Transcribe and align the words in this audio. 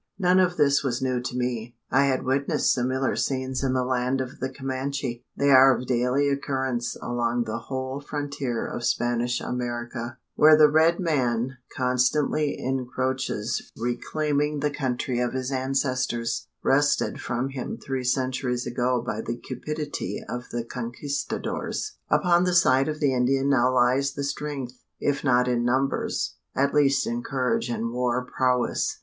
None 0.17 0.39
of 0.39 0.57
this 0.57 0.81
was 0.83 0.99
new 1.03 1.21
to 1.21 1.37
me. 1.37 1.75
I 1.91 2.05
had 2.05 2.23
witnessed 2.25 2.73
similar 2.73 3.15
scenes 3.15 3.63
in 3.63 3.73
the 3.73 3.85
land 3.85 4.19
of 4.19 4.39
the 4.39 4.49
Comanche. 4.49 5.23
They 5.37 5.51
are 5.51 5.75
of 5.77 5.85
daily 5.85 6.27
occurrence 6.27 6.97
along 6.99 7.43
the 7.43 7.59
whole 7.59 8.01
frontier 8.01 8.65
of 8.65 8.83
Spanish 8.83 9.39
America: 9.39 10.17
where 10.33 10.57
the 10.57 10.71
red 10.71 10.99
man 10.99 11.57
constantly 11.77 12.57
encroaches 12.57 13.69
reclaiming 13.77 14.61
the 14.61 14.71
country 14.71 15.19
of 15.19 15.33
his 15.33 15.51
ancestors, 15.51 16.47
wrested 16.63 17.21
from 17.21 17.49
him 17.49 17.77
three 17.77 18.03
centuries 18.03 18.65
ago 18.65 19.03
by 19.05 19.21
the 19.21 19.37
cupidity 19.37 20.19
of 20.27 20.49
the 20.49 20.63
Conquistadores. 20.63 21.97
Upon 22.09 22.43
the 22.45 22.55
side 22.55 22.87
of 22.87 22.99
the 23.01 23.13
Indian 23.13 23.49
now 23.49 23.71
lies 23.71 24.13
the 24.13 24.23
strength 24.23 24.79
if 24.99 25.23
not 25.23 25.47
in 25.47 25.63
numbers 25.63 26.37
at 26.55 26.73
least 26.73 27.05
in 27.05 27.21
courage 27.21 27.69
and 27.69 27.91
war 27.91 28.25
prowess. 28.25 28.97